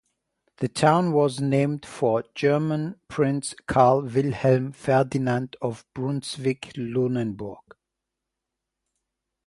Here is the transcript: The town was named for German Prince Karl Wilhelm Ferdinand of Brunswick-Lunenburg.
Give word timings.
The 0.57 0.67
town 0.67 1.11
was 1.11 1.39
named 1.39 1.85
for 1.85 2.23
German 2.33 2.99
Prince 3.07 3.53
Karl 3.67 4.01
Wilhelm 4.01 4.71
Ferdinand 4.71 5.55
of 5.61 5.85
Brunswick-Lunenburg. 5.93 7.75